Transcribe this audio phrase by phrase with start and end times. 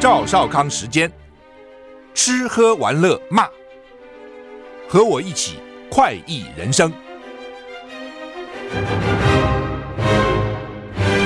[0.00, 1.12] 赵少康时间，
[2.14, 3.46] 吃喝玩乐骂，
[4.88, 5.56] 和我一起
[5.90, 6.90] 快意人生。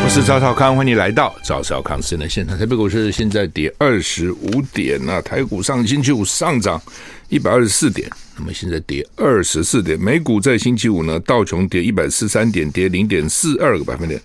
[0.03, 2.59] 我是赵少康，欢迎你来到赵少康时间的现场。
[2.59, 6.83] 台北股市现在跌二十五点，那台股上星期五上涨
[7.29, 9.97] 一百二十四点，那么现在跌二十四点。
[10.01, 14.21] 美股在星期五呢，道琼跌一百四十三点，跌零点四二个百分点。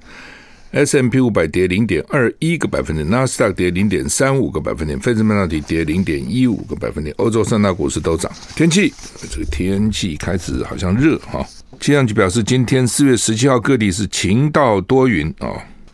[0.72, 8.32] S M P 五百跌零点二一个百分点，纳斯达克跌零点三五个百分点，费城半导体跌零点一五个百分点，欧洲三大股市都涨。
[8.56, 8.94] 天气，
[9.32, 11.44] 这个天气开始好像热哈。
[11.80, 15.48] 气象局表示，今天四月十七号各地是晴到多云啊，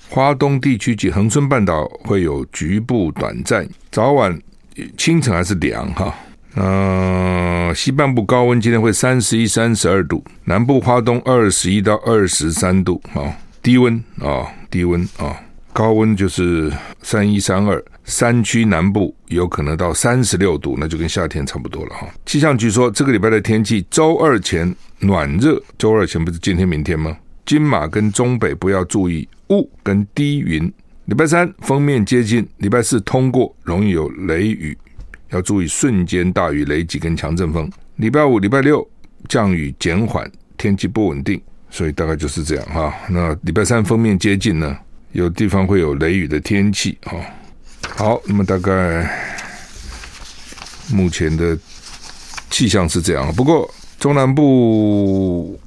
[0.09, 4.37] 花东地区及恒春半岛会有局部短暂，早晚
[4.97, 6.13] 清晨还是凉哈。
[6.57, 13.31] 嗯、西半部高温今天会三十一、三十二度，南部花东二十一到二十三度啊，
[13.65, 14.45] 低温啊。
[14.69, 15.41] 低温啊，
[15.73, 16.71] 高温就是
[17.01, 22.07] 三一三二，山区南部有可能到三十六度，那就跟夏天差不多了哈。
[22.25, 27.17] 气象局说，这个礼拜的天气，周二前暖热，周二前不是今天明天吗？
[27.45, 30.71] 金马跟中北部要注意雾跟低云。
[31.05, 34.77] 礼拜三锋面接近，礼拜四通过，容易有雷雨，
[35.29, 37.71] 要注意瞬间大雨、雷击跟强阵风。
[37.95, 38.85] 礼拜五、礼拜六
[39.29, 41.41] 降雨减缓，天气不稳定。
[41.75, 42.93] 所以大概就是这样哈。
[43.09, 44.77] 那礼拜三封面接近呢，
[45.11, 47.17] 有地方会有雷雨的天气哈。
[47.97, 49.05] 好，那么大概
[50.89, 51.57] 目前的
[52.49, 53.29] 气象是这样。
[53.35, 55.59] 不过中南部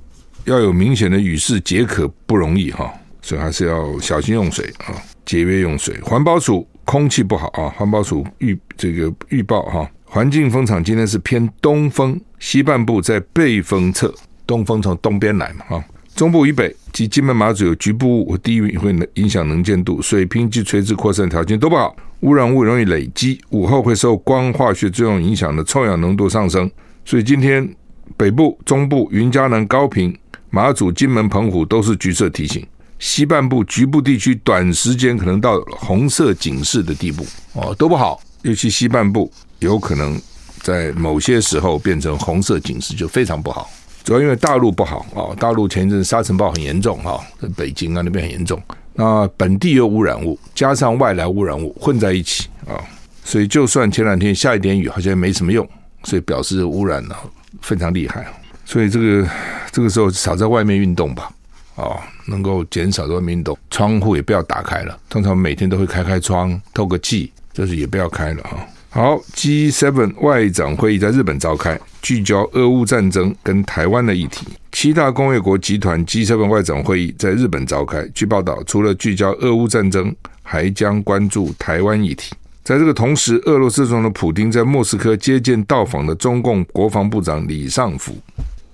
[0.47, 6.01] 要有明显的雨势解渴不容易哈，所以还是要小心用水啊，节约用水。
[6.01, 14.11] 环保署空气不好啊，环保署预这个预报哈，环境风场今天是偏东风，西半部在背风侧，
[14.47, 15.85] 东风从东边来嘛啊。
[16.19, 26.69] 中部以北及金门马祖有局部雾和低云，会影响能见度，水平及垂直扩散条件都不好，污染物容易累积，午后会受光化学作用影响的臭氧浓度上升。
[27.05, 27.73] 所以今天
[28.17, 30.13] 北部、中部、云嘉南、高屏、
[30.51, 32.67] 马祖、金门、澎湖都是橘色提醒，
[32.99, 39.31] 西半部局部地区短时间可能到红色警示的地步哦，都不好，尤其西半部
[39.61, 40.21] 有可能
[40.63, 43.71] 在某些时候变成红色警示，就非常不好。
[44.05, 48.61] 主要因为大陆不好啊，大陆前一阵沙尘暴很严重哈，在北京啊那边很严重。
[48.95, 52.81] 那本地有污染物，加上外来污染物混在一起啊，
[53.23, 55.69] 所以就算前两天下一点雨，好像也没什么用，
[56.05, 57.15] 所以表示污染呢
[57.61, 58.27] 非常厉害。
[58.65, 59.29] 所以这个
[59.71, 61.31] 这个时候少在外面运动吧，
[61.77, 64.99] 啊，能够减少在外面运动，窗户也不要打开了。
[65.09, 68.67] 通常每天都会开开窗透个气，就是也不要开了哈。
[68.91, 74.47] 好，G7 外长会议在日本召开，聚焦俄乌战争跟台湾的议题。
[74.73, 82.35] 七大工业国集团 G7 外长会议在日本召开，据报道，除了聚焦俄乌战争，还将关注台湾议题。
[82.65, 88.17] 在这个同时，俄罗斯总统普丁在莫斯科接见到访的中共国防部长李尚福。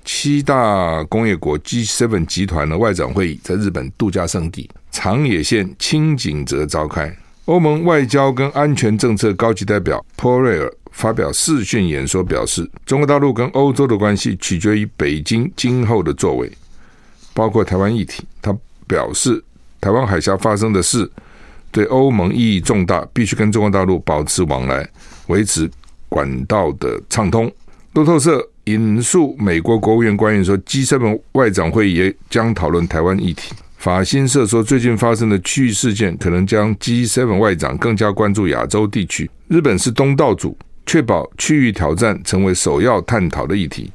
[0.04, 7.14] 七大工业国 G7 集团的外长会议在日本度假胜地长野县轻井泽召开。
[7.47, 16.50] 欧盟外交跟安全政策高级代表波瑞尔发表视讯演说，表示中国大陆跟欧洲的关系取决于北京今后的作为，
[17.34, 18.25] 包括台湾议题。
[18.41, 18.56] 他
[18.87, 19.43] 表示，
[19.78, 21.10] 台湾海峡发生的事
[21.71, 24.88] 对欧盟意义重大，必须跟中国大陆保持往来，
[25.26, 25.71] 维持
[26.09, 27.53] 管道的畅通。
[27.93, 33.53] 路透社引述美国国务院官员说，G7 外长会议也将讨论台湾议题。
[33.84, 39.31] 法新社说，最近发生的区域事件可能将 G7 外长更加关注亚洲地区。
[39.49, 40.56] 日本是东道主，
[40.87, 43.93] 确保区域挑战成为首要探讨的议题。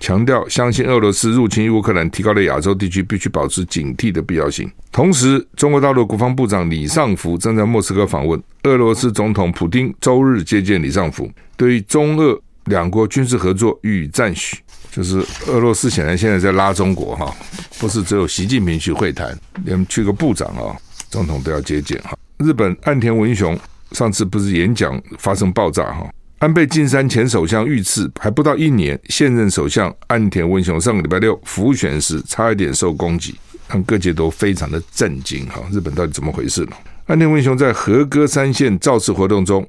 [0.00, 4.68] 强调相信俄罗斯入侵乌克兰，提高了亚洲地区必须保持警惕的必要性。
[4.90, 8.42] 同时，中国大陆国防部长李尚福正在莫斯科访问。
[8.64, 14.56] 俄罗斯总统普丁周日接见李尚福，对于中俄两国军事合作予以赞许。
[14.90, 17.34] 就是俄罗斯显然现在在拉中国哈，
[17.78, 20.76] 不是只有习近平去会谈，连去个部长啊、
[21.10, 22.16] 总统都要接见哈。
[22.38, 23.58] 日本岸田文雄
[23.92, 26.08] 上次不是演讲发生爆炸哈，
[26.38, 33.36] 安倍晋三前首相遇刺还不到一年，现任首相岸田文雄上个礼拜六辅选时差一点受攻击，
[33.68, 35.62] 让各界都非常的震惊哈。
[35.70, 36.72] 日本到底怎么回事呢？
[37.06, 39.66] 岸田文雄在和歌山县造势活动中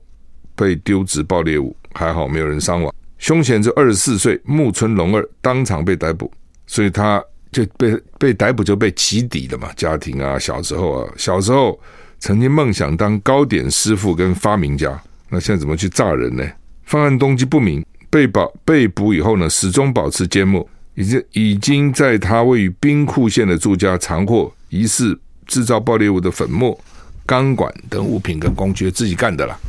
[0.56, 2.94] 被丢掷爆裂物，还好没有人伤亡。
[3.20, 6.32] 凶嫌是二十四岁木村隆二，当场被逮捕，
[6.66, 9.70] 所以他就被被逮捕就被起底了嘛。
[9.76, 11.78] 家庭啊，小时候啊，小时候
[12.18, 15.00] 曾经梦想当糕点师傅跟发明家，
[15.30, 16.44] 那现在怎么去炸人呢？
[16.86, 26.80] 犯案动机不明，被保被捕以后呢，始终保持缄默，已经已经在他位于兵库县的住家藏获疑似制造爆裂物的粉末、
[27.26, 29.60] 钢管等物品跟工具，自己干的啦。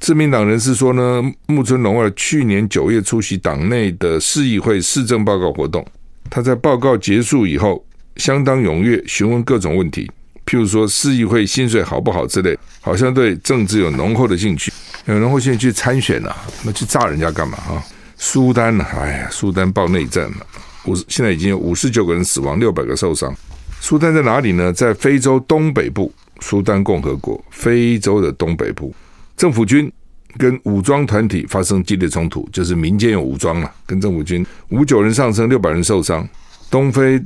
[0.00, 5.84] 自民党人士说呢，木村隆二去年九月出席党内的市议会市政报告活动，
[6.30, 7.84] 他在报告结束以后
[8.16, 10.10] 相当踊跃询问各种问题，
[10.46, 14.72] 譬如说市议会薪水好不好之类，好像对政治有浓厚的兴趣，
[15.06, 17.82] 有浓厚兴趣去参选啊，那去炸人家干嘛啊？
[18.16, 18.86] 苏丹呢？
[18.98, 20.46] 哎呀，苏丹爆内战了，
[20.86, 23.34] 五十现在已经有五十九个人死亡，六百个受伤。
[23.80, 24.72] 苏丹在哪里呢？
[24.72, 28.94] 在非洲东北部，苏丹共和国，非洲的东北部。
[29.38, 29.90] 政府军
[30.36, 36.28] 跟武装团体发生激烈冲突，就是民间有武装了，跟政府军五九人丧生，六百人受伤。
[36.68, 37.22] 东非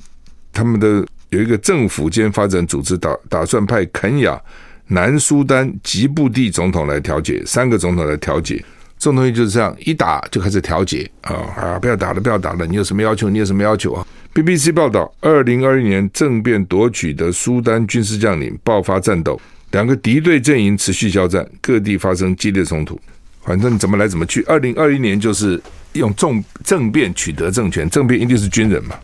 [0.53, 4.41] 他们的有一个政府间发展组织打打算派肯亚、
[4.89, 8.63] 南苏丹、吉布地总统来调解，三个总统来调解。
[8.99, 11.79] 这种东西就是这样，一打就开始调解啊啊！
[11.81, 12.65] 不要打了，不要打了！
[12.67, 13.29] 你有什么要求？
[13.29, 19.41] 你有什么要求啊？BBC 报道，二零二一年政变夺取的苏丹军事将领爆发战斗。
[19.73, 22.99] 两个敌对阵营持续交战，各地发生激烈冲突。
[23.45, 24.43] 反正怎么来怎么去。
[24.45, 25.61] 二零二一年就是
[25.95, 28.95] 用重政变取得政权，政变一定是军人嘛。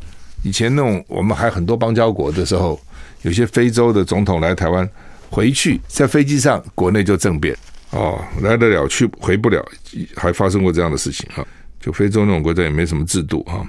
[0.45, 2.81] 以前那种我们还很多邦交国的时候，
[3.23, 4.89] 有些非洲的总统来台湾，
[5.29, 7.57] 回去在飞机上国内就政变
[7.91, 9.61] 哦，来得了去回不了，
[10.15, 11.45] 还发生过这样的事情哈。
[11.81, 13.67] 就非洲那种国家也没什么制度哈，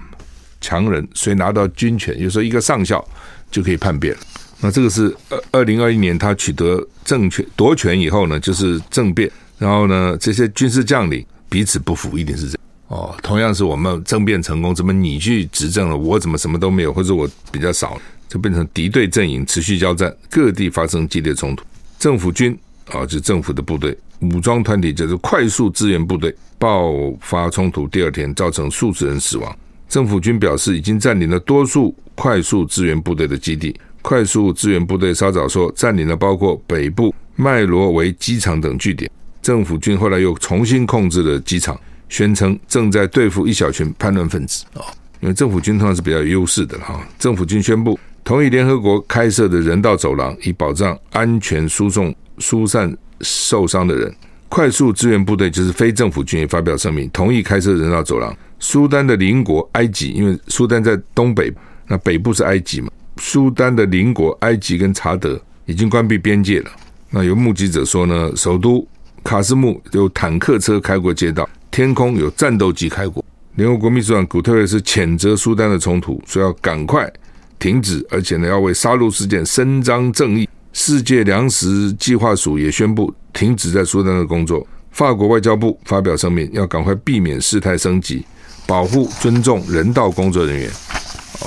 [0.61, 3.03] 强人谁拿到军权，有时候一个上校
[3.49, 4.15] 就可以叛变。
[4.61, 13.15] 那这个是二二零二一年他取得政权夺权以后呢，就是政变，然后呢，这些军事将领彼此不服，一定是这样哦。
[13.23, 17.97] 同样是我们政变成功，怎么你去执政了，我怎么什么都没有，或者我比较少，
[18.27, 21.63] 就变成敌对阵营持续交战，各地发生激烈冲突。
[21.97, 22.57] 政府军
[22.87, 26.91] 啊，就是政府的部队，武装团体就是快速支援部队，爆
[27.21, 29.57] 发冲突，第二天造成数十人死亡。
[29.87, 33.73] 政府军表示已经占领了多数快速支援部队的基地。
[34.01, 39.09] 快速支援部队稍早说占领了包括北部麦罗维机场等据点，
[39.41, 44.81] 政府军后来又重新控制了机场，宣称正在对付一小群叛乱分子啊。
[45.21, 47.05] 因为政府军通常是比较有优势的哈。
[47.17, 54.13] 政府军宣布同意联合国开设的人道走廊，以保障安全输送疏散受伤的人。
[54.47, 58.35] 快速支援部队就是非政府军也发表声明，同意开设人道走廊。
[58.59, 61.53] 苏丹的邻国埃及，因为苏丹在东北，
[61.87, 62.89] 那北部是埃及嘛。
[63.19, 66.71] 苏丹的邻国埃及跟查德已经关闭边界了。
[67.09, 68.87] 那有目击者说呢，首都
[69.23, 73.23] 卡斯木有坦克车开过街道，天空有战斗机开过。
[73.55, 77.11] 联合国秘书长古特雷斯谴责苏丹的冲突，说要赶快
[77.57, 80.47] 停止，而且呢要为杀戮事件伸张正义。
[80.71, 84.65] 世界粮食计划署也宣布停止在苏丹的工作。
[84.91, 88.23] 法国外交部发表声明，要赶快避免事态升级，
[88.65, 90.69] 保护尊重人道工作人员。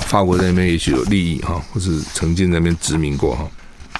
[0.01, 3.47] 法国在那边也许有利益哈，或是曾经那边殖民过哈。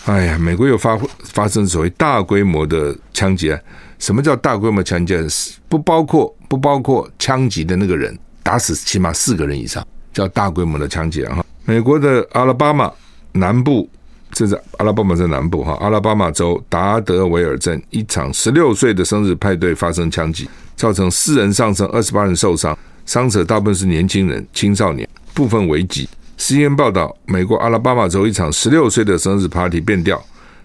[0.06, 3.62] 哎呀，美国有发发生所谓大规模的枪击案。
[4.00, 5.26] 什么叫大规模枪击案？
[5.70, 11.46] 不包括不包括枪击的那个人打死起码四个人以上，叫大规模的枪击案哈。
[11.64, 12.92] 美国的阿拉巴马
[13.32, 13.90] 南部，
[14.34, 25.08] 这是阿拉巴马在南部哈，阿拉巴马州达德维尔镇一场十六岁的生日派对发生枪击，造成四人丧生，二十八人受伤，伤者大部分是年轻人、青少年。
[25.34, 26.08] 部分危急。
[26.38, 30.22] CNN 报道，美国阿拉巴马州一场十六岁的生日 party 变调，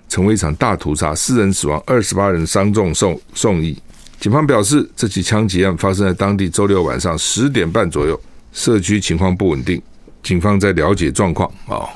[0.09, 3.77] 成为一场大屠杀，四人死亡，二十八人伤重送送医。
[4.19, 8.21] 警方表示，这起枪击案发生在当地周六晚上十点半左右，
[8.53, 9.81] 社区情况不稳定，
[10.23, 11.49] 警方在了解状况。
[11.67, 11.89] 哦，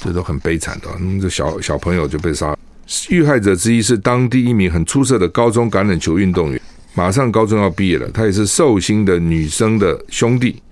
[0.00, 2.56] 这都很悲惨的，那么这小小朋友就被杀。
[3.10, 6.60] 遇害者之一是当地一名很出色的高中橄榄球运动员，
[6.94, 10.62] 马上高中要毕业了，他也是寿星的女生的兄弟。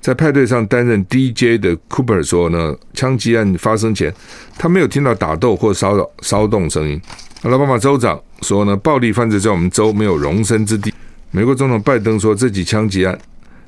[0.00, 4.14] 在派对上担任 DJ 的 Cooper 说呢，枪击案发生前，
[4.56, 7.00] 他没有听到打斗或骚扰骚动声音。
[7.42, 10.92] 阿拉巴马州长说呢，暴力犯罪在我们州没有容身之地。
[11.30, 13.18] 美国总统拜登说，这起枪击案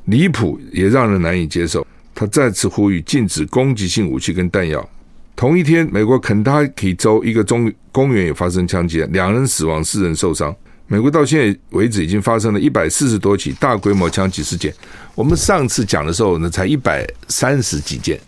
[0.07, 1.87] 离谱也让人难以接受。
[2.15, 4.89] 他再次呼吁禁止攻击性武器跟弹药。
[5.37, 10.55] 同一天，美国肯塔基州一个中公园也发生枪击案，两人死亡，四人受伤。
[10.93, 14.75] 美国到现在为止已经发生了一百四十多起大规模枪击事件。
[15.15, 18.19] 我们上次讲的时候呢，才一百三十几件，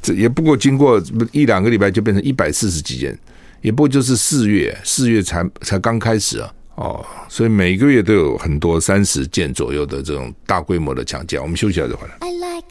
[0.00, 3.18] 这也不过经过一两个礼拜就变成一百四十几件，
[3.60, 11.36] 也不过就是四月，四月才才刚开始啊，哦，所以每个月都有很多三十件左右的这种大规模的枪击。
[11.38, 12.14] 我们休息一下就回来。
[12.20, 12.68] I like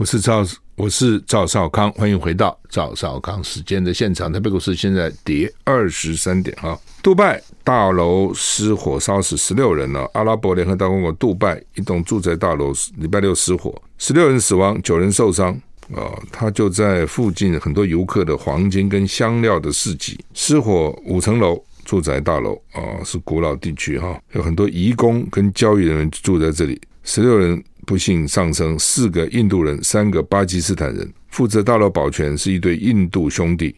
[0.00, 0.42] 我是赵，
[0.76, 4.32] 我是赵少康，欢迎回到赵少康时间的现场。
[4.32, 6.74] 台北股市现在跌二十三点啊！
[7.02, 10.10] 杜拜大楼失火烧死十六人了。
[10.14, 15.52] 阿拉伯联合大公国杜拜一栋住宅大楼礼拜六失火，十六人死亡，九人受伤。
[15.94, 33.74] 啊，他就在附近很多游客的黄金跟香料的市集，失火五层楼住宅大楼啊，是古老地区哈，有很多移工跟交易人员住在这里，十六人不幸丧生，四个印度人，三个巴基斯坦人，负责大楼保全是一对印度兄弟，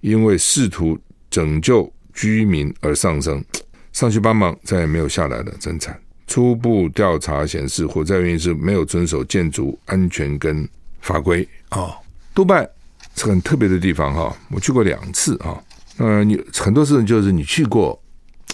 [0.00, 0.98] 因为试图
[1.30, 3.44] 拯救居民而丧生，
[3.92, 5.98] 上去帮忙再也没有下来了，真惨。
[6.26, 10.66] 初步调查显示，火灾原因是没有遵守建筑安全跟
[11.00, 11.94] 法规啊。
[12.34, 12.68] 杜拜
[13.14, 15.62] 是很特别的地方哈，我去过两次啊。
[15.98, 18.00] 呃，你很多事情就是你去过，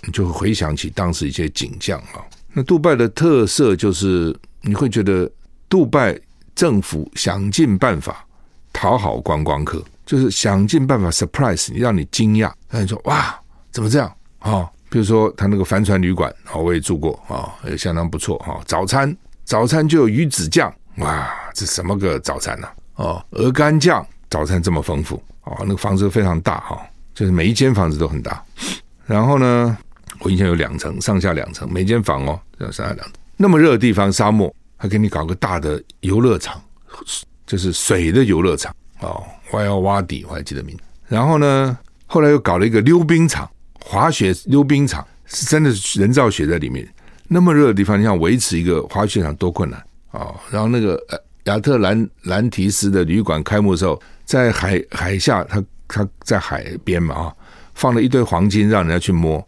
[0.04, 2.20] 你就会回想起当时一些景象啊。
[2.52, 5.30] 那杜拜的特色就是你会觉得，
[5.68, 6.18] 杜拜
[6.54, 8.24] 政府想尽办法
[8.72, 13.40] 讨好观光客，就是想尽办法 surprise 你，让你惊讶，让你说哇，
[13.70, 14.68] 怎么这样啊？
[14.88, 18.60] 比如说，他那个帆船旅馆啊，我也住过啊，也相当不错哈。
[18.66, 22.68] 早餐，早餐就有鱼子酱，哇，这什么个早餐呢？
[22.96, 26.82] 哦，鹅肝酱，早餐这么丰富哦，那个房子非常大哈，
[27.14, 28.44] 就是每一间房子都很大。
[29.06, 29.78] 然后呢，
[30.20, 33.12] 我印象有两层，上下两层，每间房哦，上下两层。
[33.36, 36.62] 那么热的地方，沙漠还给你搞个大的游乐场，
[37.46, 40.82] 就是水的游乐场哦，Wild Wadi 我还记得名字。
[41.08, 43.50] 然后呢，后来又搞了一个溜冰场。
[43.82, 46.86] 滑雪溜冰场是真的是人造雪在里面，
[47.26, 50.38] 那么热的地方，你想维持一个滑雪场多困难、哦！
[50.50, 51.02] 然后那个
[51.44, 57.34] 亚特兰兰提斯的旅馆开幕的时候，在海海下，他他在海边嘛啊，
[57.74, 59.44] 放了一堆黄金让人家去摸，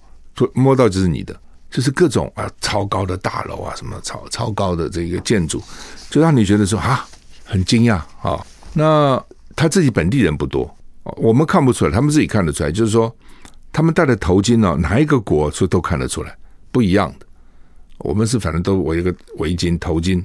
[0.54, 1.38] 摸到就是你的，
[1.70, 5.62] 就是各种啊超高的大楼啊，什么超超高的这个建筑，
[6.10, 7.06] 就让你觉得说啊
[7.44, 9.22] 很惊讶啊、那
[9.54, 10.74] 他自己本地人不多，
[11.16, 13.14] 我们看不出来，他们自己看得出来，就是说。
[13.74, 16.36] 他们戴的头巾呢，哪一个国说都看得出来，
[16.70, 17.26] 不一样的。
[18.00, 20.22] 我们是反正都围一个围巾头巾，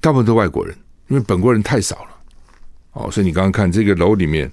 [0.00, 0.76] 大部分都外国人，
[1.06, 2.10] 因为本国人太少了。
[2.94, 4.50] 哦，所以你刚刚看这个楼里面，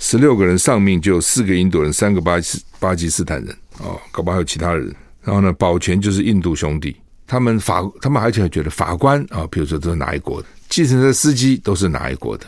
[0.00, 4.94] 十六个人丧命，就有四个印度人，三个巴基巴基斯坦人，哦，搞不好还有其他人。
[5.22, 12.46] 然后呢，保全就是印度兄弟，他们法他们而且还觉得法官啊，比如说都是哪一国的，计程车司机都是哪一国的。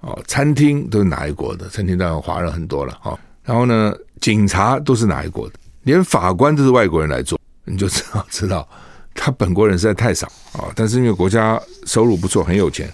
[0.00, 1.68] 哦，餐厅都是哪一国的？
[1.68, 3.18] 餐厅当然华人很多了哈。
[3.42, 5.54] 然后呢，警察都是哪一国的？
[5.82, 8.66] 连法官都是外国人来做，你就知道知道
[9.14, 10.72] 他本国人实在太少啊。
[10.74, 12.90] 但是因为国家收入不错，很有钱，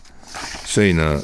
[0.64, 1.20] 所以呢，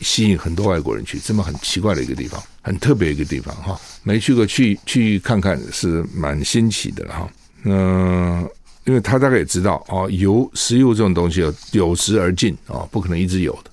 [0.00, 1.18] 吸引很多外国人去。
[1.18, 3.80] 这么很奇怪的一个地方，很特别一个地方哈。
[4.02, 7.28] 没去过，去去看看是蛮新奇的哈。
[7.64, 8.48] 嗯，
[8.84, 13.70] 因为他大概也知道哦，油石油这种东西有有时而尽啊，不可能一直有的。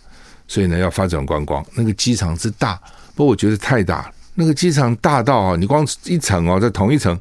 [0.47, 1.65] 所以呢，要发展观光。
[1.75, 2.75] 那个机场之大，
[3.15, 4.13] 不过我觉得太大了。
[4.33, 7.19] 那个机场大到啊，你光一层哦，在同一层，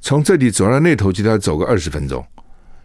[0.00, 2.24] 从这里走到那头，就要走个二十分钟。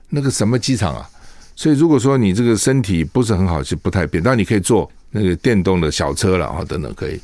[0.09, 1.09] 那个什么机场啊？
[1.57, 4.21] 所以如果说你这个身体不是很好，就不太便。
[4.21, 7.19] 当你可以坐那个电动的小车了啊，等等可以。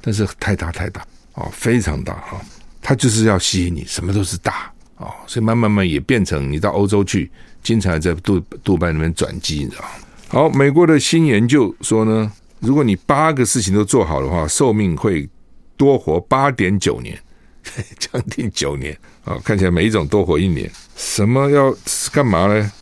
[0.00, 2.40] 但是太大太大哦，非常大哈。
[2.82, 5.08] 它就是要吸引你，什么都是大啊。
[5.26, 7.30] 所以慢慢慢也变成你到欧洲去，
[7.62, 9.84] 经常在杜杜拜那边转机，你知道？
[10.28, 15.28] 好，美国的新研究说呢，如果你八个事情都做好的话，寿命会
[15.76, 17.18] 多活八点九年，
[17.98, 19.38] 将近九年啊！
[19.44, 21.74] 看起来每一种多活一年，什么要
[22.12, 22.72] 干嘛呢？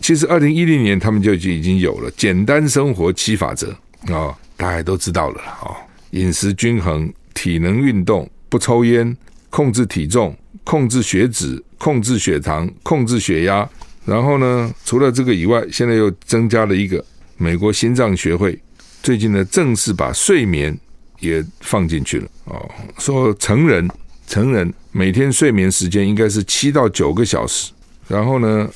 [0.00, 3.74] 其实二零一零年他们就已经已经有了简单生活七法则
[4.10, 5.76] 啊，大家都知道了啊，
[6.10, 9.16] 饮食均衡、体能运动、不抽烟、
[9.50, 13.68] 控制体重、控制血脂、控制血糖、控制血压。
[14.04, 17.04] 然后呢，除了这个以外，现在又增加了一个
[17.36, 18.58] 美国心脏学会
[19.00, 20.76] 最近呢，正式把睡眠
[21.20, 22.68] 也放进去了哦。
[22.98, 23.88] 说成人
[24.26, 27.70] 成人每天睡眠时间应该是七到九个小时，
[28.08, 28.68] 然后呢，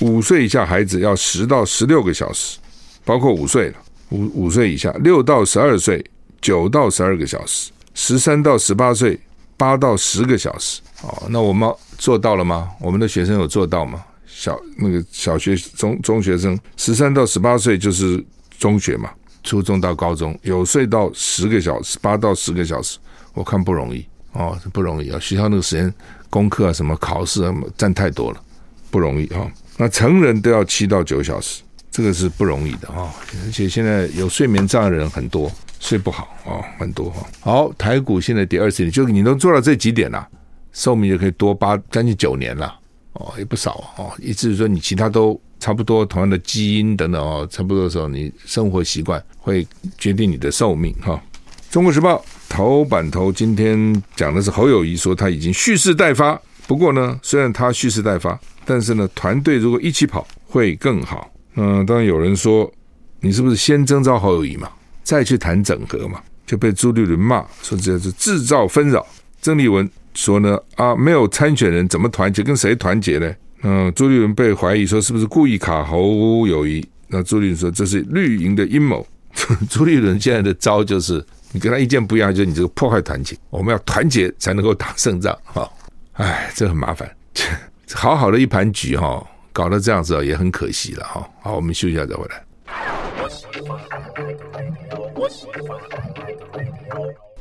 [0.00, 2.58] 五岁以下孩子要十到十六个小时，
[3.04, 3.74] 包括五岁了，
[4.12, 6.04] 五五岁以下六到十二岁
[6.40, 9.18] 九到十二个小时，十三到十八岁
[9.56, 10.80] 八到十个小时。
[11.02, 12.70] 哦，那我们做到了吗？
[12.78, 14.04] 我们的学生有做到吗？
[14.26, 18.22] 小那个小学中中学生十三到十八岁就是
[18.58, 19.10] 中学嘛，
[19.42, 22.98] 初中到高中有睡到十个小时，八到十个小时，
[23.34, 25.18] 我看不容易哦，不容易啊！
[25.20, 25.92] 学校那个时间
[26.28, 28.42] 功课啊，什么考试啊，占太多了，
[28.90, 29.50] 不容易哈。
[29.76, 31.62] 那成人都要七到九小时，
[31.92, 33.14] 这个是不容易的啊！
[33.44, 37.26] 而且现在有睡眠障碍的人很多，睡不好啊，很多哈。
[37.40, 40.26] 好，台股现在第二十点，就你能做到这几点了，
[40.72, 42.74] 寿命就可以多八将近九年了。
[43.12, 49.66] 哦，也不少哦，意思是说你其他都差不多，同样的基因等等哦，差不多的时候，你生活习惯会
[49.98, 51.22] 决定你的寿命哈。
[51.70, 61.30] 中国时报头版头今天讲的是侯友谊说他已经蓄势待发，不过呢，虽然他蓄势待发，但是呢，团队如果一起跑会更好。
[61.54, 62.70] 嗯，当然有人说
[63.20, 64.68] 你是不是先征召侯友谊嘛，
[65.02, 66.20] 再去谈整合嘛？
[66.46, 69.06] 就被朱立伦骂说这是制造纷扰。
[69.40, 72.42] 曾丽文说呢啊，没有参选人怎么团结？
[72.42, 73.34] 跟谁团结呢？
[73.62, 76.86] 嗯，朱立伦被怀疑说是不是故意卡侯友谊？
[77.08, 79.06] 那朱立伦说这是绿营的阴谋。
[79.70, 83.36] 朱立伦现在的招就是，你跟他意见不一样，就是你这个破坏团结。
[83.48, 85.36] 我们要团结才能够打胜仗。
[85.44, 85.70] 哈，
[86.14, 87.10] 哎，这很麻烦。
[87.94, 91.28] 好好的一盘局哈，搞得这样子也很可惜了哈。
[91.42, 92.44] 好，我们休息一下再回来。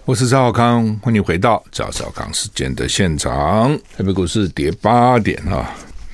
[0.03, 3.77] 我是赵少康，欢迎回到赵少康时间的现场。
[3.95, 5.73] 台北股市跌八点啊。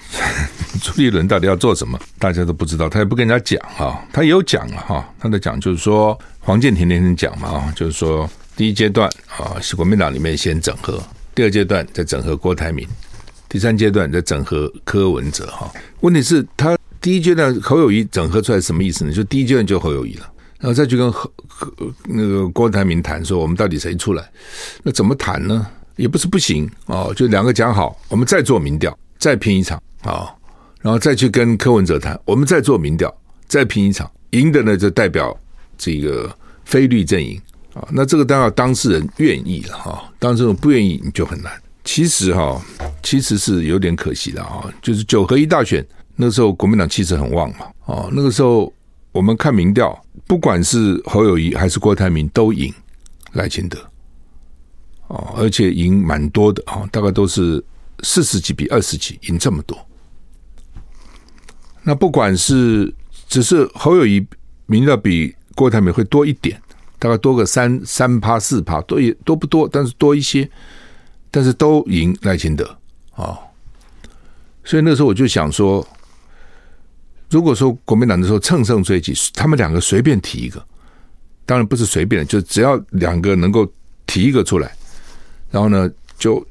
[0.81, 1.99] 朱立伦到底要做什么？
[2.17, 11.01] 大家都不知道，他也不跟人家讲哈，他也有讲了哈，他的讲就是说，黄健庭那天讲嘛，就是说第一阶段啊是国民党里面先整合，
[11.35, 12.87] 第二阶段再整合郭台铭，
[13.49, 15.71] 第三阶段在整合柯文哲哈。
[16.01, 19.11] 问题是，他第一阶段侯友谊整合出来什么意思呢？
[19.11, 21.31] 就第一阶段就侯友谊了，然后再去跟和
[22.05, 24.29] 那个郭台铭谈说，我们到底谁出来？
[24.83, 25.65] 那怎么谈呢？
[25.95, 29.81] 也不是不行哦，就两个讲好，我们再做民调，再拼一场。
[30.03, 30.31] 啊，
[30.81, 33.13] 然后再去跟柯文哲谈，我们再做民调，
[33.47, 35.35] 再拼一场，赢的呢就代表
[35.75, 36.31] 这个
[36.65, 37.41] 非绿阵营
[37.73, 37.87] 啊。
[37.91, 41.51] 那这个当然当事人愿意了哈，当事人不愿意你就很难。
[41.87, 42.61] 其实哈，
[43.01, 44.69] 其实是有点可惜的啊。
[44.81, 45.83] 就是九合一大选
[46.17, 47.67] 那个时候，国民党气势很旺嘛。
[47.85, 48.71] 哦，那个时候
[49.13, 52.71] 我们看民调，不管是侯友谊还是郭台铭都赢
[53.31, 53.79] 赖清德，
[55.07, 57.63] 哦，而且赢蛮多的啊，大概都是
[58.03, 59.77] 四十几比二十几，赢这么多。
[61.83, 62.93] 那不管是
[63.29, 64.27] 只是侯友谊
[64.65, 66.61] 民调比郭台铭会多一点，
[66.99, 70.49] 大概多个三三趴四趴，多也多不多，但是多一些，
[71.37, 72.65] 但是都赢赖清德
[73.11, 73.37] 啊、哦。
[74.63, 75.87] 所以那时候我就想说，
[77.29, 80.59] 如果说国民党的时候乘胜追击，他们两个随便提一个，
[81.45, 83.71] 当然不是随便，就只要两个能够
[84.07, 84.75] 提一个出来，
[85.51, 86.43] 然后呢就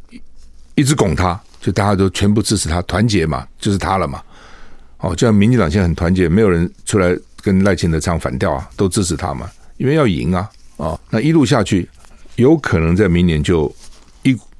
[0.76, 4.22] 一直拱他，就大家都全部支持他，团结嘛，就是他了嘛。
[4.98, 11.90] 哦，就像民进党现在很团结，没有人出来跟赖清德唱反调啊，都支持他嘛，因为要赢啊，啊、哦，那一路下去，
[12.36, 13.74] 有可能在明年就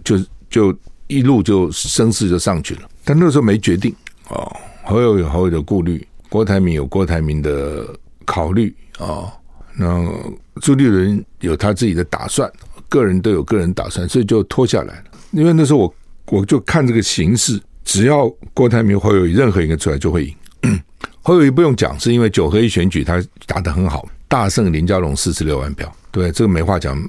[0.07, 3.93] 就就一路就声势就上去了，但那时候没决定
[4.29, 7.85] 哦，侯友有侯友的顾虑，郭台铭有郭台铭的
[8.25, 9.33] 考虑啊、哦，
[9.77, 10.09] 那
[10.63, 12.51] 朱立伦有他自己的打算，
[12.89, 15.95] 个人都有个人打算，所以就拖下来了，因为那时候我
[16.27, 17.61] 我就看这个形势。
[17.85, 20.35] 只要郭台铭、侯友任何一个出来就会赢，
[21.23, 27.01] 侯友宜不用讲，是因为九合一选举他打得很好，大胜林佳龙四十六万票，对，这个没话讲，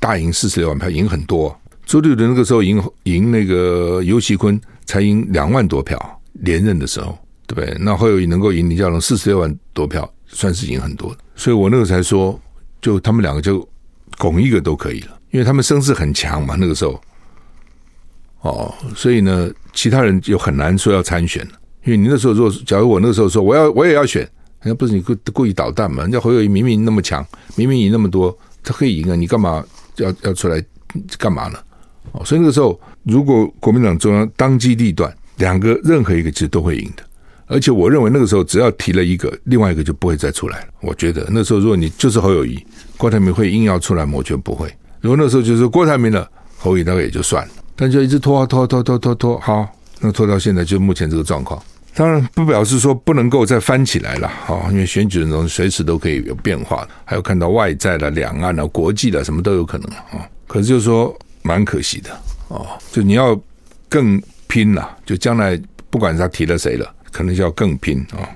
[0.00, 1.54] 大赢四十六万票，赢很多。
[1.86, 7.16] 朱立伦那个时候赢赢那个游锡堃才赢两万多票，连任的时候，
[7.46, 7.76] 对不对？
[7.80, 11.16] 那侯友宜能够赢林佳龙四十六万多票，算是赢很多。
[11.36, 12.40] 所以我那个才说，
[12.80, 13.66] 就他们两个就
[14.18, 17.00] 拱一个都可以了，因为他们声势很强嘛，那个时候。
[18.40, 21.42] 哦，所以呢，其他人就很难说要参选，
[21.84, 24.20] 因为你那时候如果假如我那个时候说我要我也要选，
[24.62, 26.02] 人家不是你故故意捣蛋嘛？
[26.02, 29.64] 人家侯友宜明明那么强，明明赢那么多，他可以赢啊，你干嘛
[29.96, 30.62] 要要出来
[31.16, 31.58] 干嘛呢？
[32.12, 37.02] 哦，所以那个时候，如果国民党中央当机立断，两个任何一个其实都会赢的。
[37.46, 40.66] 而且我认为那个时候只要提了一个，另外一个就不会再出来了。
[40.80, 42.64] 我觉得那时候如果你就是侯友宜，
[42.96, 44.72] 郭台铭会硬要出来吗，我觉得不会。
[45.00, 47.52] 如果那时候就是郭台铭了，侯友宜那个也就算了。
[47.76, 49.68] 但就一直拖啊拖拖拖拖拖，好，
[50.00, 51.62] 那拖到现在就目前这个状况。
[51.94, 60.26] 当然不表示说不能够再翻起来了，哈，因为选举的东西随时都可以有变化，还有看到外在的、两岸的、国际的什么都有可能啊。
[60.46, 61.14] 可是就是说
[61.44, 62.10] 蛮可惜的
[62.48, 63.38] 哦，就你要
[63.88, 68.26] 更拼了，就将来不管他提了谁了，可能就要更拼啊，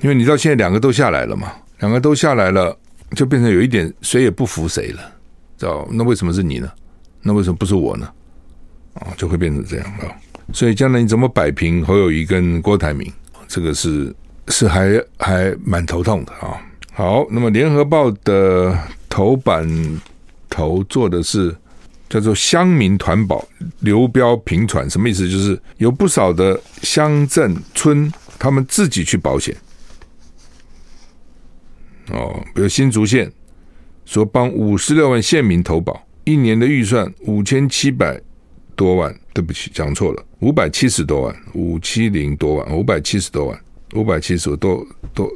[0.00, 2.76] 因为你到现在两个都下来了嘛，两个都下来了，
[3.16, 5.00] 就变成有一点谁也不服谁了，
[5.56, 5.88] 知道？
[5.90, 6.70] 那为什么是你呢？
[7.22, 8.08] 那为什么不是我呢？
[8.94, 10.12] 啊，就会变成这样啊，
[10.52, 13.10] 所以将来你怎么摆平侯友谊跟郭台铭，
[13.48, 14.14] 这个是
[14.48, 16.60] 是还还蛮头痛的啊。
[16.92, 19.66] 好，那么联合报的头版
[20.50, 21.56] 头做的是
[22.12, 23.42] 叫做乡民团保，
[23.80, 25.26] 流标平传，什么意思？
[25.26, 29.56] 就是有不少的乡镇村，他们自己去保险。
[32.10, 33.32] 哦，比如新竹县
[34.04, 38.20] 说帮五十六万县民投保，一年的预算五千七百。
[38.74, 43.60] 多万，对不起，讲错了，五百七十多万，五七零多万，五百七十多万，
[43.94, 45.30] 五百七十多多多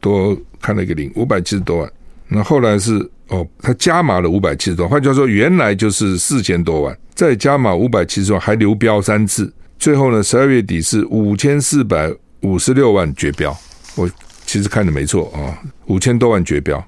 [0.00, 1.92] 多看了一个零，五百七十多万。
[2.28, 2.98] 那后来是
[3.30, 13.56] 哦，他加码了五百七十多万，换句话说，原来就是四千多万，再加码五百七十万，还流标三次，最后呢，十二月底是五千四百五十六万绝标。
[13.94, 14.10] 我
[14.44, 16.84] 其实看的没错啊，五千多万绝标，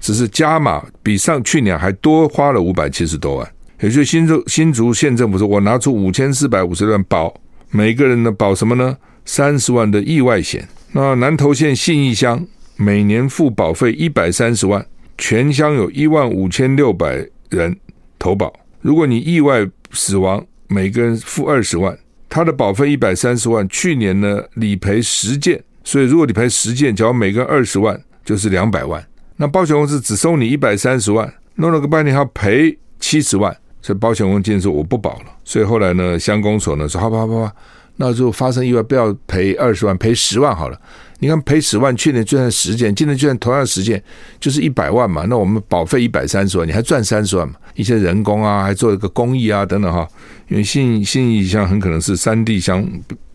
[0.00, 3.52] 只是加码比上去年还多花了五百七十多万。
[3.80, 7.34] 也就是新竹新竹县政府说，我拿出五千四百五十万保
[7.70, 8.96] 每个人呢保什么呢？
[9.24, 10.68] 三十万的意外险。
[10.92, 14.84] 那南投县信义乡每年付保费一百三十万，
[15.20, 17.76] 全乡有一万五千六百人
[18.18, 18.50] 投保。
[18.80, 23.68] 如果你意外死亡，每个人付二十万，他的保费一百三十万。
[23.68, 29.06] 去年呢理赔十件，所以如果理赔十件，只要每个人二十万，就是两百万。
[29.36, 33.54] 那保险公司只收你一百三十万，弄了个半天还要赔七十万。
[33.82, 37.52] 所以保险公司说我不保了，所以后来呢，乡公所呢说好吧好吧好吧，
[37.96, 40.80] 那就发生意外不要赔二十万，赔十万好了。
[41.20, 44.02] 你看赔十万，去年就算十件，今年就算同样十件，
[44.40, 45.24] 就是一百万嘛。
[45.28, 47.54] 那我们保费一百三十万，你还赚三十万嘛？
[47.74, 50.08] 一些人工啊，还做一个公益啊等等哈。
[50.48, 52.84] 因为信信义乡很可能是山地乡，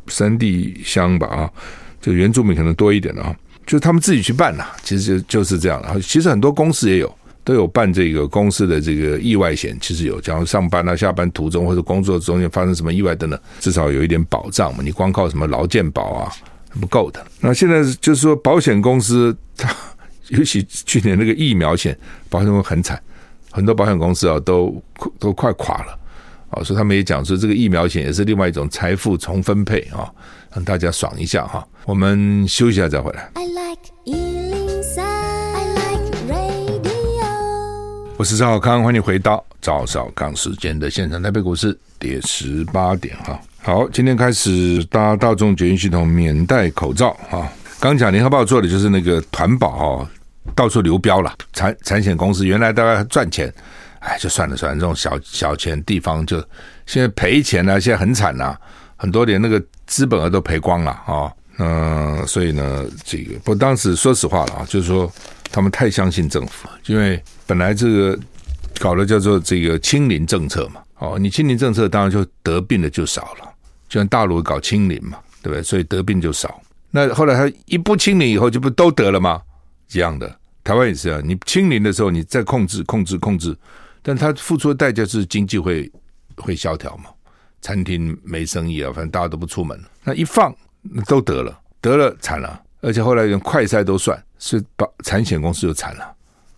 [0.07, 1.49] 山地乡吧啊，
[2.01, 3.33] 就原住民可能多一点的啊，
[3.65, 4.65] 就他们自己去办呐。
[4.83, 6.01] 其实就就是这样了。
[6.01, 7.15] 其实很多公司也有。
[7.45, 14.81] 都有办这个公司的这个意外险，其实有，假如上班啊、下班途中或者工作中间发生什么意外等等，至少有一点保障嘛。
[14.83, 16.31] 你光靠什么劳健保啊，
[16.79, 17.25] 不够的。
[17.39, 19.73] 那现在就是说，保险公司它，
[20.29, 21.97] 尤其去年那个疫苗险，
[22.29, 23.01] 保险公司很惨，
[23.51, 24.83] 很多保险公司啊都
[25.19, 25.99] 都快垮了
[26.49, 26.63] 啊。
[26.63, 30.11] 所以他们也讲说，这个疫苗险也是另外一种财富重分配啊，
[30.53, 31.65] 让大家爽一下哈。
[31.85, 33.29] 我们休息一下再回来。
[33.35, 33.81] I like
[38.17, 41.21] 我是赵小康，欢迎回到赵少康时间的现场。
[41.21, 43.39] 台北股市跌十八点哈。
[43.65, 47.51] 好，今天开始搭大众捷运系统免戴口罩啊。
[47.79, 50.09] 刚讲联合报做的就是那个团保哈，
[50.53, 51.35] 到处流标了。
[51.51, 53.51] 产产险公司原来大概赚钱，
[54.01, 56.37] 哎，就算了算了，这种小小钱地方就
[56.85, 58.55] 现在赔钱了，啊，现在很惨呐，
[58.97, 61.33] 很多连那个资本额都赔光了啊。
[61.57, 65.11] 嗯，所以呢，这个不当时说实话了啊，就是说。
[65.51, 68.19] 他们太相信政府，因为本来这个
[68.77, 73.53] 搞的叫做这个清零政策嘛，哦，你清零政策当然就得病的就少了，
[73.95, 75.63] 就像大陆搞清零嘛，对不对？
[75.63, 76.61] 所以得病就少。
[76.91, 79.41] 那后来他一不清零以后，就不都得了吗？
[79.93, 81.21] 一样的，台湾也是啊。
[81.23, 83.55] 你清零的时候，你再控制、控制、控制，
[84.01, 85.89] 但他付出的代价是经济会
[86.35, 87.05] 会萧条嘛，
[87.61, 89.81] 餐厅没生意啊，反正大家都不出门。
[90.03, 92.61] 那一放，那都得了，得了惨了。
[92.81, 96.13] 而且后来连快筛都算，是把产险公司就惨了，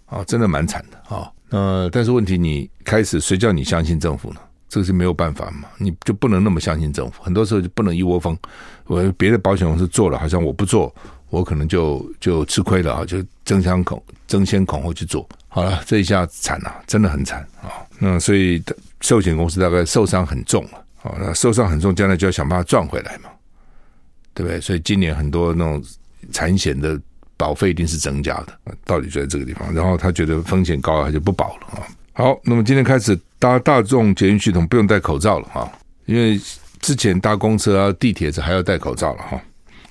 [0.07, 1.31] 啊，真的蛮惨的啊。
[1.49, 4.39] 呃，但是问题你开始谁叫你相信政府呢？
[4.69, 7.23] 这个是没有办法嘛，你就不能那么相信政府。
[7.23, 8.37] 很多时候就不能一窝蜂。
[8.85, 10.93] 我别的保险公司做了，好像我不做，
[11.29, 15.27] 我可能就就吃亏了啊，就争先恐争先恐后去做。
[15.47, 17.71] 好了，这一下惨了，真的很惨啊。
[17.99, 18.61] 那所以
[19.01, 23.29] 寿险公司大概受伤很重了，啊，那受伤很重，将来就要想办法赚回来嘛，
[24.33, 24.59] 对不对？
[24.61, 25.83] 所以今年很多那种。
[26.33, 26.99] 产险的
[27.37, 29.73] 保费一定是增加的，道理就在这个地方。
[29.73, 31.87] 然后他觉得风险高，他就不保了啊。
[32.17, 35.71] 好，那么今天开始搭大众捷运系统不用戴口罩了哈，
[36.07, 36.35] 因为
[36.79, 39.39] 之前搭公车啊、地铁是还要戴口罩了哈。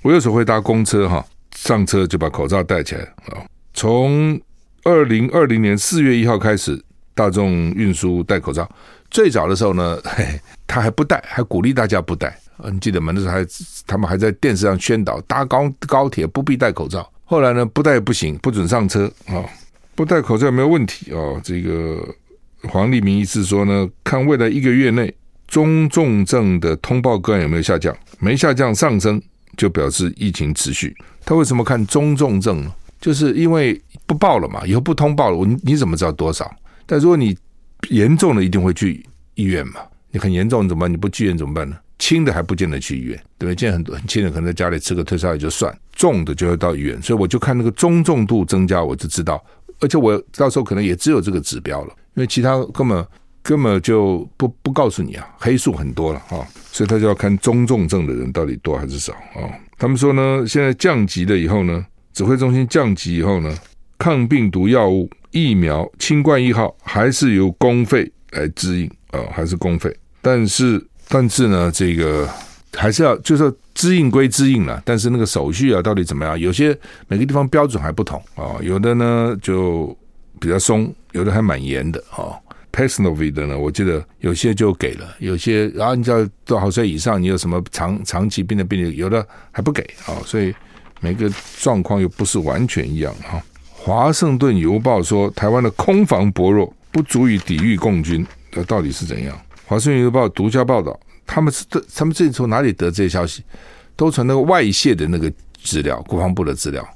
[0.02, 3.46] 我有时候会搭公车哈，上车就把口罩戴起来啊。
[3.74, 4.36] 从
[4.82, 6.82] 二零二零年四月一号开始，
[7.14, 8.68] 大众运输戴口罩。
[9.08, 10.26] 最早的时候呢，嘿，
[10.66, 12.36] 他还不戴，还鼓励大家不戴。
[12.72, 13.12] 你记得吗？
[13.14, 13.46] 那时候还
[13.86, 17.08] 他们还在电视上宣导，搭高高铁不必戴口罩。
[17.24, 19.46] 后来呢，不戴不行，不准上车啊！
[19.96, 21.40] 不戴口罩没有问题啊。
[21.42, 22.06] 这个
[22.68, 25.12] 黄立明医师说呢，看未来一个月内
[25.48, 29.20] 中重症的通报个案有没有下降，没下降上升，
[29.56, 30.94] 就表示疫情持续。
[31.24, 32.72] 他为什么看中重症呢？
[33.00, 36.54] 就是因为不报了嘛，以后不通报了，你你怎么知道多少？
[36.86, 37.36] 但如果你
[37.88, 39.04] 严重的，一定会去
[39.34, 39.80] 医院嘛。
[40.10, 40.92] 你很严重怎么办？
[40.92, 41.76] 你不去医院怎么办呢？
[41.98, 43.58] 轻的还不见得去医院，对不对？
[43.58, 47.00] 现在很多很轻的可能在家里吃个退烧药就算，重的就会到医院。
[47.02, 49.42] 所以我就看那个中重度增加，我就知道，
[49.80, 53.06] 而且我到时候可能也只有这个指标了，因为其他根本
[53.42, 59.48] 根本就不不告诉你啊，黑数很多了啊，所以他就要看中重症的人到底多还是少啊。
[59.78, 63.56] 他们说呢，现在降级了以后呢，指挥中心降级以后呢，
[63.98, 70.84] 抗病毒药物、疫苗、清冠一号还是由公费来支应啊，还是公费，但是。
[71.08, 72.28] 但是呢，这个
[72.76, 76.38] 还是要就是说知应归知应了，但是那个手续啊，到底怎么样？
[76.38, 79.96] 有些每个地方标准还不同啊，有的呢就
[80.38, 82.36] 比较松，有的还蛮严的啊。
[82.72, 90.54] Paxlovid 的呢，我记得有些就给了，有些然后你知道多少岁以上，你有什么长长期病的病例，有的还不给啊，所以
[91.00, 93.42] 每个状况又不是完全一样啊。
[93.72, 99.34] 华盛顿邮报说，台湾的空防薄弱，不足以抵御共军，那到底是怎样？
[99.64, 103.42] 华盛顿邮报独家报道，他们是他们这从哪里得这些消息？
[103.96, 106.86] 都从那个外泄的那个资料，国防部的资料，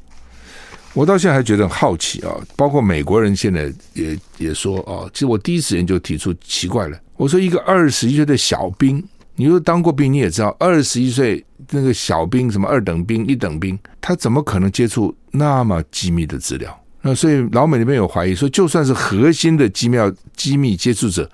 [0.92, 9.02] 我到现在还觉得很好奇啊，包括美国人现在也也说啊，其实我第一时间就提出奇怪了，我说一个二十一岁的小兵，
[9.34, 16.78] 你说当过兵你也知道，二十一岁那个小兵什么二等兵、一等兵，他怎么可能接触那么机密的资料？
[17.00, 19.96] 那所以老美那边有怀疑说，就算是核心的机密
[20.36, 21.30] 机密接触者，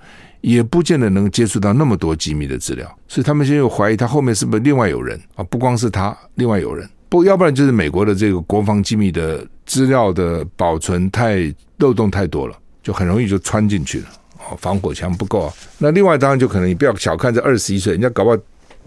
[0.47, 5.43] 也不见得能接触到那么多机密的资料，所以他们现在又怀疑他后面是不是另外有人啊？
[5.43, 6.89] 不光是他，另外有人。
[7.09, 14.05] 不，要不然就是美国的这个国防机密的资料的保存太漏洞太多了，就很容易就穿进去了。
[14.37, 15.53] 哦，防火墙不够啊。
[15.77, 18.37] 那另外当然就可能你不要小看这二十一岁，人家搞不好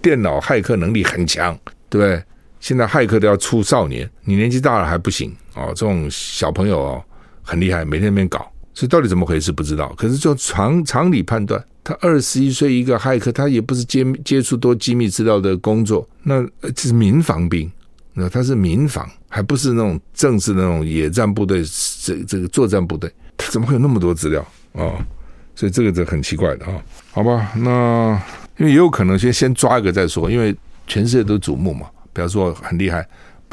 [0.01, 1.55] 电脑骇客能力很强，
[1.91, 2.23] 对不对？
[2.59, 5.67] 现在骇客都要出少年，你年纪大了还不行哦。
[5.69, 7.05] 这种小朋友哦
[7.43, 9.93] 很厉害，每天那边搞，所以到底怎么回事不知道。
[9.95, 16.43] 可是就常常理判断，他二十一岁一个骇客，他也不是接接触多机密资料的工作，那
[16.75, 17.71] 这是民防兵。
[18.15, 21.63] 那他是民防，还不是那种正式的那种野战部队，
[22.03, 24.41] 这这个作战部队，他怎么会有那么多资料
[24.73, 25.05] 啊、哦？
[25.55, 26.73] 所以这个就很奇怪的哈。
[27.13, 28.19] 好吧，那
[28.57, 31.87] 因为也有可能先先抓一个再说，因为全世界都瞩目嘛。
[32.15, 33.07] 比方说很厉害，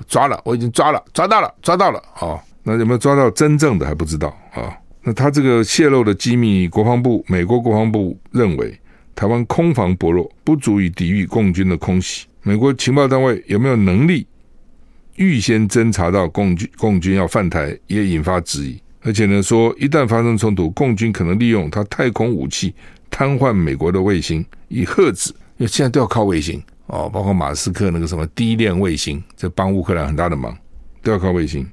[0.07, 2.39] 抓了，我已经抓了，抓到了，抓到了啊、哦。
[2.63, 8.77] 那有没有抓到真正的还不知道啊、那他这个泄露的机密，国防部美国国防部认为
[9.15, 12.25] 台湾空防薄弱，不足以抵御共军的空袭。
[12.43, 14.27] 美国情报单位有没有能力？
[15.15, 18.79] 预先侦查到共军共军要犯台，也引发质疑。
[19.01, 22.75] 而且呢，说一旦发生冲突，共军可能利用他太空武器
[23.09, 25.31] 瘫痪美国的卫星，以吓止。
[25.57, 30.55] 因为现在都要靠卫星哦，包括马斯克那个什么低链卫星，这帮乌克兰很大的忙，
[31.01, 31.67] 都要靠卫星。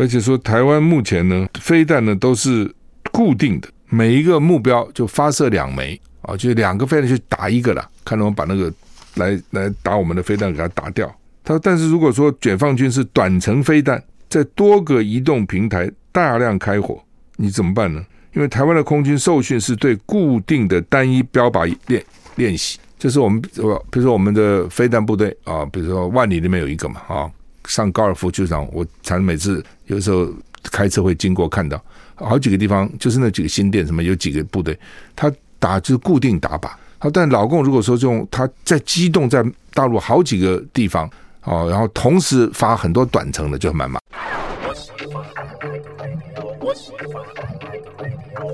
[0.00, 2.74] 而且说台湾目前呢，飞弹呢都是
[3.12, 8.72] 固定的，每一个目标就发射两枚啊，就两个飞弹去打一个了，看能不能把那个
[9.16, 11.06] 来来打我们的飞弹给它打掉。
[11.44, 16.98] 他说但是如果说解放军是短程飞弹，在多个移动平台大量开火，
[17.36, 18.02] 你怎么办呢？
[18.32, 22.02] 因为台湾的空军受训是对固定的单一标靶练
[22.36, 23.50] 练习，就是我们比
[23.98, 27.30] 如说我们的飞弹部队啊，比如说万里里面有一个嘛啊，
[27.70, 30.28] 上高尔夫球场，我常每次有时候
[30.70, 31.80] 开车会经过看到
[32.16, 34.78] 好几个地方，就是那几个新店什么有几个部队，
[35.14, 36.70] 他打就是固定打靶。
[36.98, 41.08] 好，但老共如果说这种他在机动在大陆好几个地方。
[41.44, 44.20] 哦，然后同时发很多短程的就蛮麻烦。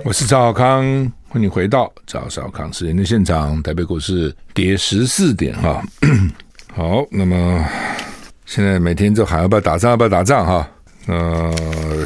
[0.05, 3.61] 我是赵小康，欢迎回到赵小康时间的现场。
[3.61, 5.83] 台北股市跌十四点哈。
[6.73, 7.67] 好，那么
[8.47, 10.71] 现在每天就喊要不要打仗，要不要打仗哈？
[11.07, 11.53] 呃，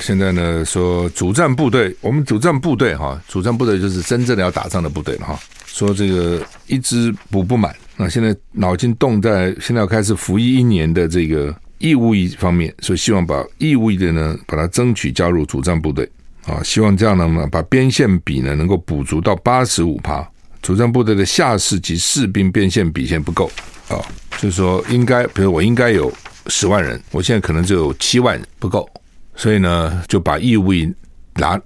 [0.00, 5.38] 现在呢说主战部队，我们主战部队哈，主战部队就是真正的要打仗的部队了哈。
[5.66, 7.74] 说这个一支补不满。
[7.96, 16.10] 那现在脑筋动在现在要开始服役一年的这个义务役方面，所以希望把义务役的呢，把它争取加入主战部队
[16.46, 20.26] 啊，希望这样呢，把边线比呢能够补足到八十五趴。
[20.62, 23.50] 主战部队的下士及士兵边线比线不够
[23.88, 23.96] 啊，
[24.38, 26.12] 就是说应该，比如我应该有
[26.50, 28.86] 十万人，我现在可能只有七万不够，
[29.34, 30.92] 所以呢就把义务役
[31.36, 31.58] 拉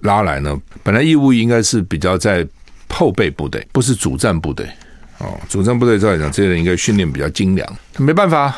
[0.00, 2.46] 拉来呢，本来义务役应该是比较在
[2.88, 4.66] 后备部队，不是主战部队。
[5.18, 8.54] 哦，主战部队照理讲，这些人应该训练比较精良，没办法，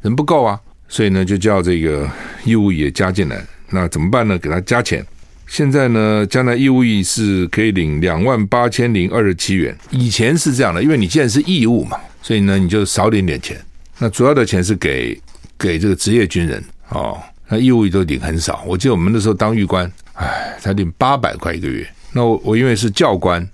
[0.00, 0.58] 人不够啊，
[0.88, 2.08] 所以呢，就叫这个
[2.44, 3.44] 义务役也加进来。
[3.68, 4.38] 那怎么办呢？
[4.38, 5.04] 给他加钱。
[5.46, 9.76] 现在呢，将来义务役是可以领两万八千零二十七元。
[9.90, 13.60] 以前是这样的，因为你既然是义务嘛，所以呢，你就少领点钱。
[13.98, 15.20] 那主要的钱是给
[15.58, 17.20] 给这个职业军人哦。
[17.48, 18.64] 那义务役都领很少。
[18.66, 21.86] 我记得我们那时候当狱官，哎，才领八百块一个月。
[22.12, 23.46] 那我我因为是教官。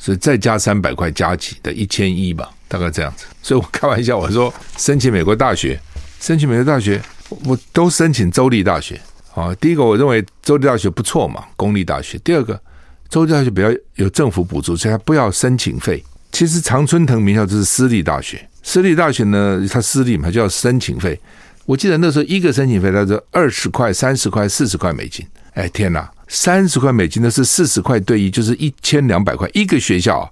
[0.00, 3.26] 所以再加三百块加起的一千一吧，大概这样子。
[3.42, 5.76] 所以我开玩笑我说，申请美国大学，
[6.20, 7.02] 申请美国大学，
[7.44, 9.00] 我都申请州立大学。
[9.34, 12.16] 啊，第一个我认为州立大学不错嘛，公立大学。
[12.18, 12.62] 第二个，
[13.08, 16.00] 州立大学比较有政府补助，所以它不要申请费。
[16.32, 21.18] 其实常春藤名校就是私立大学，私立大学呢，它私立嘛就要申请费。
[21.64, 25.26] 我记得那时候一个申请费它是二十块、三十块、四十块美金。
[25.54, 26.08] 哎天哪！
[26.28, 29.48] 三十块美金，那是四十块兑一，就是一千两百块。
[29.54, 30.30] 一个学校，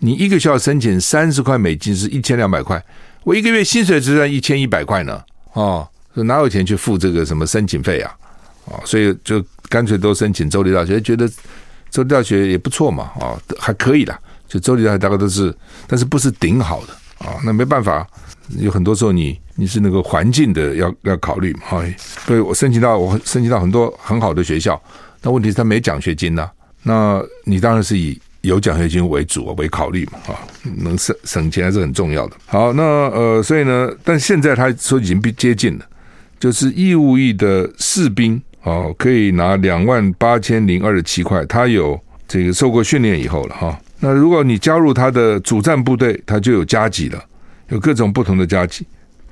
[0.00, 2.84] 你一个学校申请三十块美金是一千两百块，
[3.24, 5.22] 我一个月薪水只赚一千一百块呢。
[5.54, 8.12] 哦，哪有钱去付这个什么申请费啊？
[8.66, 11.26] 哦，所以就干脆都申请州立大学，觉得
[11.90, 13.12] 州立大学也不错嘛。
[13.20, 14.14] 哦，还可以的，
[14.48, 15.54] 就州立大大概都是，
[15.86, 16.92] 但是不是顶好的
[17.26, 17.36] 啊？
[17.44, 18.06] 那没办法，
[18.58, 21.60] 有很多时候你你是那个环境的要要考虑嘛。
[21.64, 21.84] 哈，
[22.26, 24.80] 所以我申请到我申请到很多很好的学校。
[25.20, 26.48] 那问题是他没奖学金呐、
[26.82, 30.38] 那你当然是以有奖学金为主为考虑嘛，啊，
[30.76, 32.36] 能省省钱还是很重要的。
[32.46, 35.84] 好，那呃，所以呢，但现在他说已经接近了，
[36.38, 41.44] 就是义务役的士兵哦，可以拿两万八千零二十七块。
[41.46, 43.78] 他有这个受过训练以后了哈。
[44.00, 47.22] 那如果你加入他的主战部队，他就有加给了，
[47.68, 48.86] 有各种不同的加给。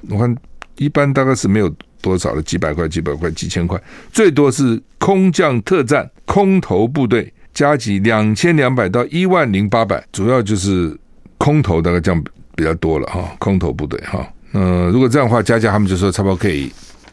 [0.09, 0.37] 我看
[0.77, 3.81] 一般大概是没有多少的，几百块、几百块、几千块，
[4.13, 10.97] 最多是空降特战空投部队加给两千两百到一万零八百，主要就是
[11.39, 12.25] 空投大概这样
[12.55, 14.27] 比较多了哈，空投部队哈。
[14.53, 16.73] 嗯，如果这样的话，加加他们就说差不多可以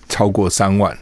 [0.09, 0.95] 超过三万，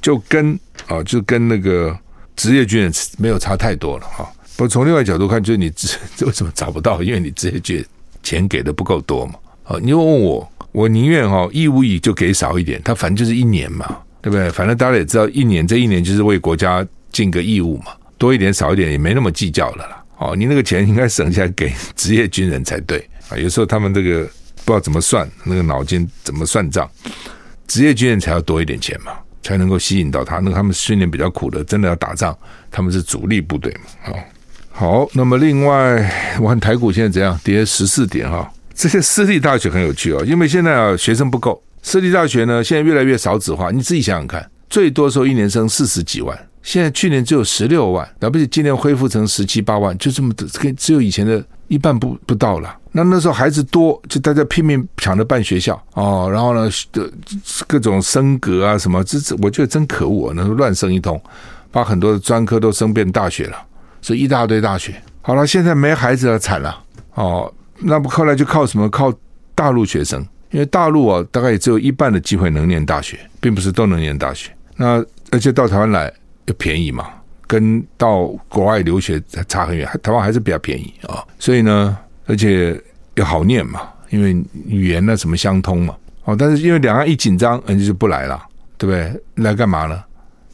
[0.00, 1.96] 就跟啊，就跟那个
[2.36, 4.30] 职业军人没有差太多了哈。
[4.56, 5.88] 不从另外角度看，就是你这
[6.26, 7.02] 为什么找不到？
[7.02, 7.84] 因为你职业军
[8.22, 9.34] 钱给的不够多嘛。
[9.64, 14.50] 啊，你又问我，我宁愿哈义务役就给少一点，他反正就是一年嘛，对不对？
[14.50, 20.04] 反正大家也知道，一年这一年就是为国家尽个义务嘛，多一点少一点也没那么计较了啦。
[20.18, 23.36] 哦，你那个钱应该省下来给职业军人才对啊。
[23.36, 24.28] 有时候他们这个。
[24.64, 26.88] 不知道怎么算那个脑筋怎么算账，
[27.66, 29.10] 职业军人才要多一点钱嘛，
[29.42, 30.38] 才能够吸引到他。
[30.38, 32.32] 那他们训练比较苦的，真的要打仗，
[32.70, 33.80] 他们是主力部队嘛。
[34.02, 34.16] 好，
[34.72, 37.38] 好，那么另外，我看台股现在怎样？
[37.44, 38.50] 跌十四点哈。
[38.74, 43.70] 这些私立大学很有趣哦，因为现在啊学生不够，私立大学呢现在越来越少子化。
[43.70, 52.74] 你自己想想看，最多时候一年生四十几万，现在去年只有十六万，了不起今年恢复成十七八万，就这么的，跟只有以前的一半不不到了。
[52.92, 56.68] 那那时候孩子多，就大家拼命抢着办学校哦，然后呢，
[57.66, 60.32] 各种升格啊什么，这这我觉得真可恶啊！
[60.34, 61.20] 那时候乱升一通，
[61.70, 63.56] 把很多的专科都升变大学了，
[64.02, 64.94] 所以一大堆大学。
[65.22, 66.78] 好了，现在没孩子了，惨了
[67.14, 67.50] 哦。
[67.78, 68.86] 那不后来就靠什么？
[68.90, 69.10] 靠
[69.54, 74.50] 大陆学生，因为大陆啊，大概也只有一半的机会能念大学，并不是都能念大学。
[74.76, 76.12] 那而且到台湾来
[76.44, 77.08] 又便宜嘛，
[77.46, 81.96] 跟到国外留学差很远，台湾还是比较便宜啊、哦，所以呢。
[82.24, 82.80] 而且
[83.16, 84.32] 又好念嘛，因为
[84.64, 85.94] 语言呢什么相通嘛。
[86.22, 88.40] 哦，但是因为两岸一紧张，人家就不来了，
[88.78, 89.44] 对不对？
[89.44, 90.02] 来干嘛呢？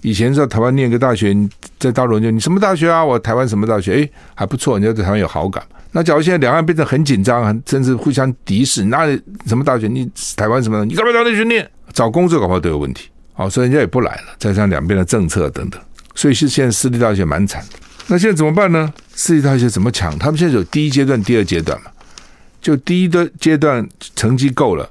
[0.03, 1.37] 以前在台湾念个大学，
[1.79, 3.05] 在大陆就你什么大学啊？
[3.05, 4.03] 我台湾什么大学？
[4.03, 5.63] 哎，还不错，人家对台湾有好感。
[5.93, 9.07] 那假如现在两岸变得很紧张，甚至互相敌视，那
[9.47, 9.89] 什么大学？
[9.89, 10.85] 你台湾什么？
[10.85, 11.69] 你干嘛到那去念？
[11.93, 13.09] 找工作搞不好都有问题。
[13.37, 14.35] 哦，所以人家也不来了。
[14.39, 15.81] 再加上两边的政策等等，
[16.15, 17.65] 所以是现在私立大学蛮惨。
[18.07, 18.93] 那现在怎么办呢？
[19.15, 20.17] 私立大学怎么抢？
[20.19, 21.91] 他们现在有第一阶段、第二阶段嘛？
[22.61, 24.89] 就第一的阶段成绩够了，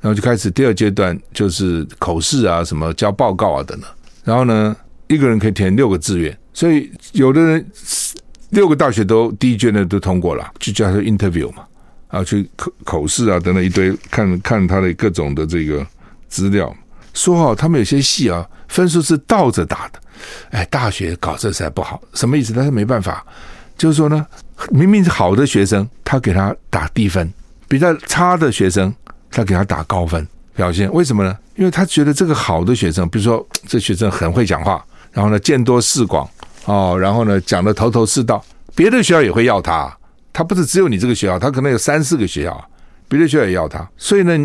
[0.00, 3.90] 然后就开始第二阶段，就是口试啊、什么交报告啊等等。
[4.28, 7.66] 然后呢，一个人可以填六个志愿，所以有的人
[8.50, 11.64] 六个大学都第一阶段都通过了，就叫他 interview 嘛，
[12.08, 15.86] 啊，去口口试啊等等一堆，看看他的各种的这个
[16.28, 16.70] 资料。
[17.14, 19.98] 说好他们有些系啊，分数是倒着打的。
[20.50, 22.52] 哎，大学搞这才不好，什么意思？
[22.54, 23.24] 但是没办法，
[23.78, 24.26] 就是说呢，
[24.70, 27.26] 明明是好的学生，他给他打低分；
[27.66, 28.94] 比较差的学生，
[29.30, 30.92] 他给他打高分表现。
[30.92, 31.38] 为什么呢？
[31.54, 36.28] 因为他觉得这个好的学生，比如说 这学生很会讲话，然后呢见多识广
[36.64, 38.44] 哦，然后呢讲得头头是道，
[38.74, 39.96] 别的学校也会要他。
[40.32, 42.70] 他不是只有你这个学校，他可能有三四个学校，
[43.06, 43.88] 别的学校也要他。
[43.96, 44.36] 所以呢，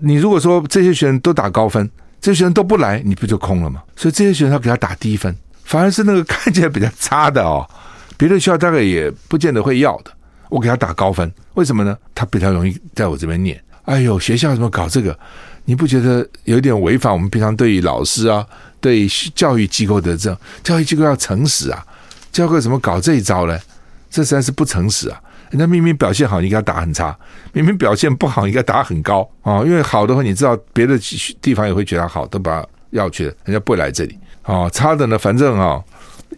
[0.00, 1.90] 你如果说这些学生都打高分。
[2.20, 3.82] 这些学生都不来，你不就空了吗？
[3.96, 7.68] 所以这些学生他给他打低分，反而是那个看起来比较差的哦，
[8.16, 10.12] 别的学校大概也不见得会要的。
[10.48, 11.98] 我给他打高分，为什么呢？
[12.14, 13.60] 他比较容易在我这边念。
[13.86, 15.18] 哎呦，学校怎么搞这个？
[15.64, 18.44] 你不觉得有点违反我们平常对于老师啊、
[18.80, 20.38] 对教育机构的这样？
[20.62, 21.84] 教育机构要诚实啊，
[22.32, 23.58] 教会怎么搞这一招呢？
[24.10, 25.18] 这实在是不诚实啊！
[25.50, 27.14] 人家明明表现好，你给他打很差；
[27.52, 30.98] 明明表现不好，你给他打很高啊、因为好的话，你知道别的
[31.40, 34.70] 地方也会觉得好，都把他要去了，人家不会来这里啊、哦。
[34.72, 35.84] 差的呢，反正啊、哦，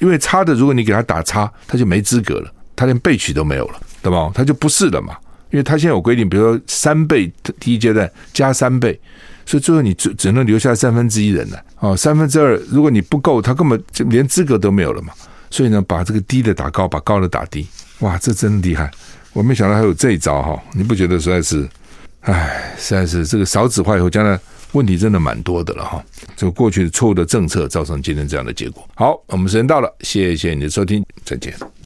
[0.00, 4.30] 因为差的，如果你给他打差，他就没资格了，他连备取都没有了，对吧？
[4.34, 5.16] 他就不是了嘛。
[5.54, 8.98] 因为他现在有规定，比如说三倍第一阶段加三倍，
[9.46, 15.12] 所以最后你只只能留下三分之一人了、哦，三分之二，如果你不够，他根本就连资格都没有了嘛。
[15.52, 17.64] 所以呢，把这个低的打高，把高的打低，
[18.00, 18.90] 哇，这真厉害！
[19.32, 21.68] 我没想到还有这一招哈，你不觉得实在是，
[22.22, 24.36] 唉，实在是这个少子化以后，将来
[24.72, 26.04] 问题真的蛮多的了哈。
[26.34, 28.84] 这个过去的错误的政策造成今天这样的结果。
[28.96, 31.54] 好，我们时间到了，谢谢你的收听，再见。